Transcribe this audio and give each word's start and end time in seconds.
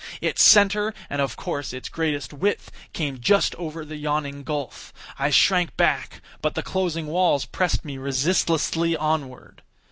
Its 0.19 0.41
centre, 0.41 0.95
and 1.11 1.21
of 1.21 1.35
course, 1.35 1.73
its 1.73 1.87
greatest 1.87 2.33
width, 2.33 2.71
came 2.91 3.19
just 3.21 3.53
over 3.53 3.85
the 3.85 3.97
yawning 3.97 4.41
gulf. 4.41 4.91
I 5.19 5.29
shrank 5.29 5.77
back—but 5.77 6.55
the 6.55 6.63
closing 6.63 7.05
walls 7.05 7.45
pressed 7.45 7.85
me 7.85 7.99
resistlessly 7.99 8.97
onward. 8.97 9.61